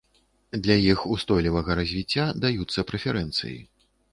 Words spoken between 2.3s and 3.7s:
даюцца прэферэнцыі.